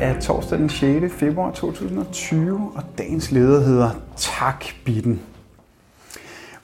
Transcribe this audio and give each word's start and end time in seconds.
er 0.00 0.20
torsdag 0.20 0.58
den 0.58 0.68
6. 0.68 1.14
februar 1.14 1.50
2020, 1.50 2.72
og 2.74 2.82
dagens 2.98 3.30
leder 3.30 3.60
hedder 3.60 3.90
Tak 4.16 4.64
Bitten. 4.84 5.20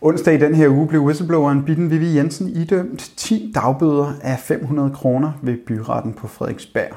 Onsdag 0.01 0.35
i 0.35 0.38
den 0.38 0.54
her 0.54 0.69
uge 0.69 0.88
blev 0.88 1.01
whistlebloweren 1.01 1.64
Bitten 1.64 1.91
Vivi 1.91 2.17
Jensen 2.17 2.49
idømt 2.49 3.12
10 3.17 3.53
dagbøder 3.54 4.12
af 4.22 4.38
500 4.38 4.90
kroner 4.90 5.33
ved 5.43 5.57
byretten 5.67 6.12
på 6.12 6.29
Frederiksberg. 6.29 6.97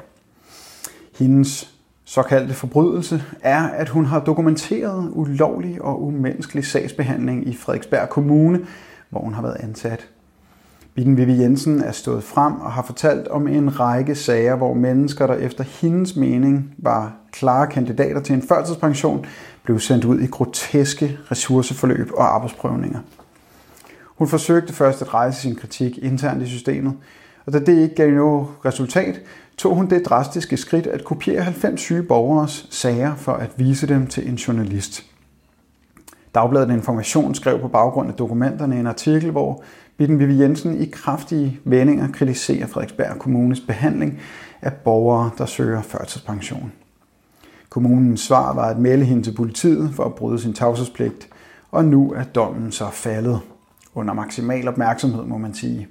Hendes 1.18 1.74
såkaldte 2.04 2.54
forbrydelse 2.54 3.22
er, 3.40 3.62
at 3.62 3.88
hun 3.88 4.04
har 4.04 4.20
dokumenteret 4.20 5.10
ulovlig 5.12 5.82
og 5.82 6.02
umenneskelig 6.02 6.66
sagsbehandling 6.66 7.48
i 7.48 7.56
Frederiksberg 7.56 8.08
Kommune, 8.08 8.66
hvor 9.10 9.20
hun 9.20 9.34
har 9.34 9.42
været 9.42 9.56
ansat. 9.60 10.08
Bitten 10.94 11.16
Vivi 11.16 11.42
Jensen 11.42 11.80
er 11.82 11.92
stået 11.92 12.24
frem 12.24 12.60
og 12.60 12.72
har 12.72 12.82
fortalt 12.82 13.28
om 13.28 13.48
en 13.48 13.80
række 13.80 14.14
sager, 14.14 14.56
hvor 14.56 14.74
mennesker, 14.74 15.26
der 15.26 15.34
efter 15.34 15.64
hendes 15.64 16.16
mening 16.16 16.74
var 16.78 17.12
klare 17.32 17.66
kandidater 17.66 18.20
til 18.20 18.34
en 18.34 18.42
førtidspension, 18.42 19.26
blev 19.62 19.80
sendt 19.80 20.04
ud 20.04 20.20
i 20.20 20.26
groteske 20.26 21.18
ressourceforløb 21.30 22.10
og 22.14 22.34
arbejdsprøvninger. 22.34 22.98
Hun 24.06 24.28
forsøgte 24.28 24.72
først 24.72 25.02
at 25.02 25.14
rejse 25.14 25.40
sin 25.40 25.56
kritik 25.56 25.98
internt 25.98 26.42
i 26.42 26.46
systemet, 26.46 26.94
og 27.46 27.52
da 27.52 27.58
det 27.58 27.78
ikke 27.78 27.94
gav 27.94 28.10
noget 28.10 28.46
resultat, 28.64 29.20
tog 29.56 29.74
hun 29.74 29.90
det 29.90 30.06
drastiske 30.06 30.56
skridt 30.56 30.86
at 30.86 31.04
kopiere 31.04 31.42
90 31.42 31.80
syge 31.80 32.02
borgeres 32.02 32.66
sager 32.70 33.16
for 33.16 33.32
at 33.32 33.50
vise 33.56 33.86
dem 33.86 34.06
til 34.06 34.28
en 34.28 34.34
journalist. 34.34 35.06
Dagbladet 36.34 36.70
Information 36.70 37.34
skrev 37.34 37.60
på 37.60 37.68
baggrund 37.68 38.08
af 38.08 38.14
dokumenterne 38.14 38.80
en 38.80 38.86
artikel, 38.86 39.30
hvor 39.30 39.62
Bitten 40.00 40.18
Vivi 40.18 40.42
Jensen 40.42 40.82
i 40.82 40.84
kraftige 40.84 41.60
vendinger 41.64 42.08
kritiserer 42.12 42.66
Frederiksberg 42.66 43.18
Kommunes 43.18 43.60
behandling 43.60 44.20
af 44.62 44.72
borgere, 44.72 45.30
der 45.38 45.46
søger 45.46 45.82
førtidspension. 45.82 46.72
Kommunens 47.68 48.20
svar 48.20 48.54
var 48.54 48.68
at 48.68 48.78
melde 48.78 49.04
hende 49.04 49.22
til 49.22 49.34
politiet 49.34 49.90
for 49.94 50.04
at 50.04 50.14
bryde 50.14 50.40
sin 50.40 50.52
tavshedspligt, 50.52 51.28
og 51.70 51.84
nu 51.84 52.12
er 52.12 52.24
dommen 52.24 52.72
så 52.72 52.90
faldet. 52.90 53.40
Under 53.94 54.14
maksimal 54.14 54.68
opmærksomhed, 54.68 55.24
må 55.24 55.38
man 55.38 55.54
sige. 55.54 55.88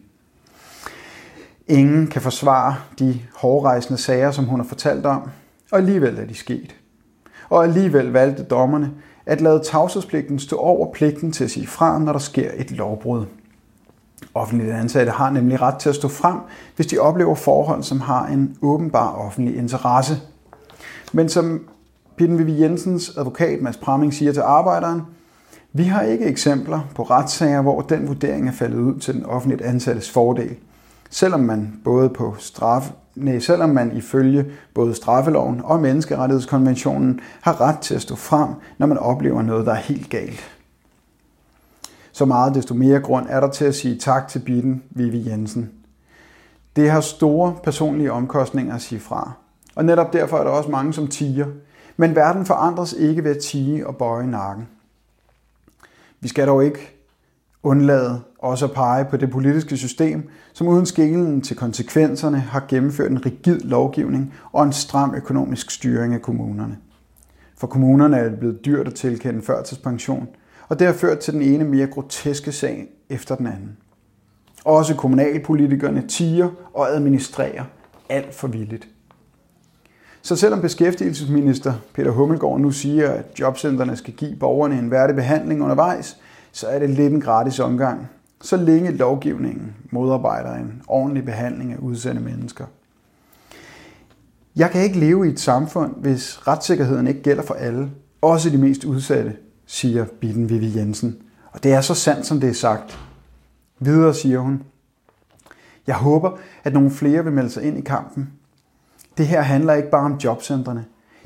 Ingen 1.68 2.08
kan 2.08 2.22
forsvare 2.22 2.76
de 3.00 3.20
hårdrejsende 3.36 3.98
sager, 3.98 4.32
som 4.32 4.46
hun 4.46 4.60
har 4.60 4.68
fortalt 4.68 5.06
om, 5.06 5.30
og 5.72 5.78
alligevel 5.78 6.18
er 6.18 6.26
de 6.26 6.36
sket. 6.36 6.76
Og 7.50 7.64
alligevel 7.64 8.12
valgte 8.12 8.44
dommerne 8.44 8.92
at 9.26 9.42
lade 9.42 9.62
tavshedspligten 9.64 10.40
stå 10.40 10.56
over 10.56 10.94
pligten 10.94 11.32
til 11.32 11.44
at 11.44 11.52
sige 11.52 11.68
fra, 11.68 12.00
når 12.00 12.12
der 12.12 12.20
sker 12.20 12.52
et 12.56 12.72
lovbrud. 12.72 13.26
Offentlige 14.34 14.73
ansatte 14.73 15.12
har 15.12 15.30
nemlig 15.30 15.62
ret 15.62 15.75
til 15.75 15.89
at 15.89 15.95
stå 15.95 16.08
frem, 16.08 16.38
hvis 16.75 16.88
de 16.88 16.98
oplever 16.98 17.36
forhold, 17.36 17.84
som 17.84 18.02
har 18.02 18.28
en 18.28 18.58
åbenbar 18.61 19.11
offentlig 19.11 19.58
interesse. 19.58 20.17
Men 21.14 21.30
som 21.30 21.61
Pitten 22.17 22.38
Vivi 22.38 22.61
Jensens 22.61 23.17
advokat 23.17 23.61
Mads 23.61 23.78
Pramming 23.78 24.14
siger 24.14 24.31
til 24.34 24.42
arbejderen, 24.42 25.02
vi 25.73 25.84
har 25.84 26.02
ikke 26.02 26.26
eksempler 26.26 26.80
på 26.95 27.03
retssager, 27.03 27.61
hvor 27.61 27.81
den 27.81 28.08
vurdering 28.08 28.48
er 28.48 28.52
faldet 28.52 28.80
ud 28.80 29.00
til 29.00 29.14
den 29.14 29.26
offentligt 29.26 29.61
ansattes 29.61 30.11
fordel. 30.11 30.56
Selvom 31.09 31.39
man 31.39 31.80
både 31.83 32.09
på 32.09 32.36
straf, 32.39 32.92
nej, 33.16 33.39
selvom 33.39 33.70
man 33.70 33.98
ifølge 33.98 34.45
både 34.73 34.95
straffeloven 34.95 35.61
og 35.64 35.80
menneskerettighedskonventionen 35.80 37.20
har 37.42 37.61
ret 37.61 37.80
til 37.80 37.95
at 37.95 38.02
stå 38.02 38.16
frem, 38.16 38.50
når 38.78 38.88
man 38.88 38.98
oplever 38.98 39.42
noget, 39.42 39.66
der 39.66 39.72
er 39.72 39.76
helt 39.76 40.09
galt. 40.09 40.59
Så 42.20 42.25
meget 42.25 42.56
desto 42.56 42.73
mere 42.73 43.00
grund 43.00 43.25
er 43.30 43.39
der 43.39 43.50
til 43.50 43.66
at 43.66 43.75
sige 43.75 43.98
tak 43.98 44.28
til 44.28 44.39
Bitten 44.39 44.84
Vivi 44.89 45.30
Jensen. 45.30 45.72
Det 46.76 46.92
har 46.92 47.02
store 47.02 47.56
personlige 47.64 48.11
omkostninger 48.11 48.76
at 48.76 48.81
sige 48.81 49.00
fra. 49.00 49.31
Og 49.76 49.86
netop 49.86 50.14
derfor 50.14 50.38
er 50.38 50.44
der 50.44 50.52
også 50.52 50.70
mange, 50.70 50.94
som 50.94 51.08
tiger. 51.08 51.45
Men 51.98 52.16
verden 52.16 52.45
forandres 52.45 52.94
ikke 52.94 53.23
ved 53.23 53.36
at 53.36 53.42
tige 53.42 53.88
og 53.88 53.95
bøje 53.95 54.27
nakken. 54.27 54.67
Vi 56.20 56.27
skal 56.27 56.48
dog 56.48 56.66
ikke 56.66 56.95
undlade 57.64 58.21
også 58.39 58.65
at 58.65 58.71
pege 58.71 59.05
på 59.05 59.17
det 59.17 59.32
politiske 59.32 59.77
system, 59.77 60.30
som 60.54 60.67
uden 60.67 60.86
skælen 60.86 61.42
til 61.42 61.55
konsekvenserne 61.58 62.39
har 62.39 62.65
gennemført 62.67 63.11
en 63.11 63.26
rigid 63.26 63.60
lovgivning 63.60 64.33
og 64.52 64.64
en 64.64 64.73
stram 64.73 65.15
økonomisk 65.15 65.71
styring 65.71 66.14
af 66.14 66.21
kommunerne. 66.21 66.77
For 67.58 67.67
kommunerne 67.67 68.17
er 68.17 68.30
det 68.30 68.39
blevet 68.39 68.65
dyrt 68.65 68.88
at 68.88 68.95
tilkende 68.95 69.42
førtidspension, 69.42 70.27
og 70.70 70.80
det 70.80 70.88
har 70.88 70.94
ført 70.94 71.20
til 71.20 71.34
den 71.34 71.42
ene 71.42 71.64
mere 71.64 71.88
groteske 71.88 72.52
sag 72.52 72.88
efter 73.10 73.36
den 73.36 73.48
anden. 73.48 73.78
Også 74.66 74.96
kommunalpolitikerne 74.96 76.08
tiger 76.08 76.50
og 76.74 76.96
administrerer 76.96 77.64
alt 78.10 78.36
for 78.36 78.48
villigt. 78.48 78.88
Så 80.22 80.36
selvom 80.36 80.62
beskæftigelsesminister 80.62 81.74
Peter 81.94 82.12
Hummelgaard 82.12 82.60
nu 82.60 82.72
siger, 82.72 83.10
at 83.10 83.40
jobcentrene 83.40 83.96
skal 83.98 84.14
give 84.14 84.36
borgerne 84.36 84.80
en 84.80 84.92
værdig 84.92 85.16
behandling 85.16 85.64
undervejs, 85.64 86.18
så 86.52 86.68
er 86.68 86.80
det 86.80 86.90
lidt 86.90 87.14
en 87.14 87.22
gratis 87.22 87.60
omgang, 87.60 88.08
så 88.42 88.58
længe 88.58 88.92
lovgivningen 88.92 89.76
modarbejder 89.92 90.54
en 90.54 90.82
ordentlig 90.88 91.26
behandling 91.26 91.74
af 91.74 91.78
udsendte 91.78 92.24
mennesker. 92.24 92.66
Jeg 94.56 94.72
kan 94.72 94.82
ikke 94.82 95.00
leve 95.00 95.28
i 95.28 95.32
et 95.32 95.40
samfund, 95.40 95.96
hvis 95.98 96.48
retssikkerheden 96.48 97.08
ikke 97.08 97.22
gælder 97.22 97.44
for 97.44 97.54
alle, 97.54 97.92
også 98.22 98.50
de 98.50 98.58
mest 98.58 98.84
udsatte, 98.84 99.36
siger 99.72 100.06
Bitten 100.06 100.50
Vivi 100.50 100.78
Jensen. 100.78 101.22
Og 101.52 101.64
det 101.64 101.74
er 101.74 101.82
så 101.82 101.96
sandt, 101.96 102.26
som 102.26 102.40
det 102.40 102.50
er 102.50 102.54
sagt. 102.54 103.00
Videre 103.80 104.14
siger 104.14 104.40
hun, 104.40 104.64
jeg 105.88 105.96
håber, 105.96 106.38
at 106.64 106.74
nogle 106.74 106.92
flere 106.92 107.24
vil 107.24 107.34
melde 107.34 107.50
sig 107.50 107.64
ind 107.64 107.78
i 107.78 107.82
kampen. 107.82 108.34
Det 109.18 109.28
her 109.28 109.42
handler 109.42 109.74
ikke 109.74 109.90
bare 109.90 110.06
om 110.06 110.20
jobcentrene. 110.24 110.86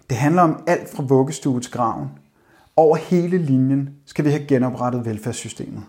Det 0.09 0.17
handler 0.17 0.41
om 0.41 0.63
alt 0.67 0.89
fra 0.89 1.03
vuggestue 1.03 1.61
til 1.61 1.71
graven. 1.71 2.09
Over 2.75 2.95
hele 2.95 3.37
linjen 3.37 3.89
skal 4.05 4.25
vi 4.25 4.29
have 4.29 4.45
genoprettet 4.47 5.05
velfærdssystemet. 5.05 5.83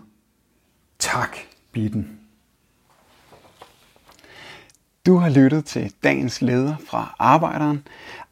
Tak, 0.99 1.37
Bitten. 1.71 2.19
Du 5.05 5.17
har 5.17 5.29
lyttet 5.29 5.65
til 5.65 5.93
dagens 6.03 6.41
leder 6.41 6.75
fra 6.89 7.15
Arbejderen. 7.19 7.87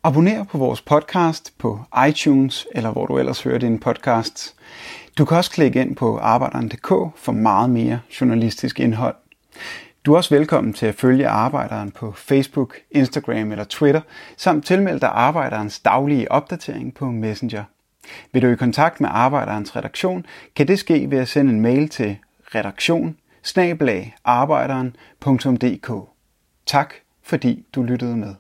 Abonner 0.06 0.44
på 0.44 0.58
vores 0.58 0.81
podcast 0.81 1.53
på 1.58 1.80
iTunes 2.09 2.68
eller 2.75 2.91
hvor 2.91 3.06
du 3.06 3.18
ellers 3.18 3.41
hører 3.41 3.58
dine 3.58 3.80
podcasts. 3.80 4.56
Du 5.18 5.25
kan 5.25 5.38
også 5.38 5.52
klikke 5.52 5.81
ind 5.81 5.96
på 5.96 6.18
arbejderen.dk 6.18 6.88
for 7.16 7.31
meget 7.31 7.69
mere 7.69 8.00
journalistisk 8.22 8.80
indhold. 8.80 9.16
Du 10.06 10.13
er 10.13 10.18
også 10.18 10.36
velkommen 10.36 10.74
til 10.74 10.86
at 10.86 10.96
følge 10.96 11.28
Arbejderen 11.28 11.92
på 11.92 12.12
Facebook, 12.12 12.75
Instagram 12.92 13.52
eller 13.52 13.63
Twitter, 13.63 14.02
samt 14.38 14.66
tilmelde 14.66 15.00
dig 15.00 15.09
Arbejderens 15.09 15.80
daglige 15.80 16.31
opdatering 16.31 16.94
på 16.94 17.06
Messenger. 17.06 17.63
Vil 18.31 18.42
du 18.42 18.47
i 18.47 18.56
kontakt 18.56 19.02
med 19.02 19.09
Arbejderens 19.12 19.75
redaktion, 19.75 20.25
kan 20.56 20.68
det 20.68 20.80
ske 20.80 21.12
ved 21.12 21.18
at 21.18 21.28
sende 21.28 21.52
en 21.52 21.62
mail 21.62 21.90
til 21.90 22.18
redaktion 22.56 23.18
Tak 26.66 26.94
fordi 27.24 27.66
du 27.75 27.84
lyttede 27.84 28.18
med. 28.18 28.36